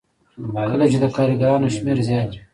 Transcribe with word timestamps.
کله 0.69 0.85
چې 0.91 0.97
د 1.03 1.05
کارګرانو 1.15 1.73
شمېر 1.75 1.97
زیات 2.07 2.29
وي 2.35 2.41